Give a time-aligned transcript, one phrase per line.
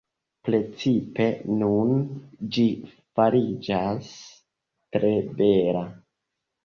[0.47, 1.27] Precipe
[1.59, 1.91] nun
[2.57, 2.65] ĝi
[3.19, 4.11] fariĝas
[4.97, 5.89] tre bela.